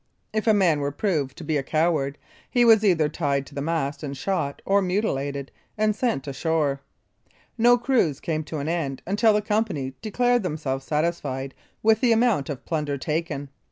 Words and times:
If 0.33 0.47
a 0.47 0.53
man 0.55 0.79
were 0.79 0.91
proved 0.91 1.37
to 1.37 1.43
be 1.43 1.57
a 1.57 1.61
coward 1.61 2.17
he 2.49 2.65
was 2.65 2.83
either 2.83 3.07
tied 3.07 3.45
to 3.45 3.53
the 3.53 3.61
mast, 3.61 4.01
and 4.01 4.17
shot, 4.17 4.59
or 4.65 4.81
mutilated, 4.81 5.51
and 5.77 5.95
sent 5.95 6.25
ashore. 6.27 6.81
No 7.55 7.77
cruise 7.77 8.19
came 8.19 8.43
to 8.45 8.57
an 8.57 8.67
end 8.67 9.03
until 9.05 9.33
the 9.33 9.43
company 9.43 9.93
declared 10.01 10.41
themselves 10.41 10.85
satisfied 10.85 11.53
with 11.83 12.01
the 12.01 12.13
amount 12.13 12.49
of 12.49 12.65
plunder 12.65 12.97
taken. 12.97 13.49